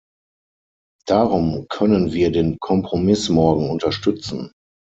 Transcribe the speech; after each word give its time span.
Darum 1.05 1.67
können 1.69 2.11
wir 2.11 2.31
den 2.31 2.57
Kompromiss 2.59 3.29
morgen 3.29 3.69
unterstützen. 3.69 4.51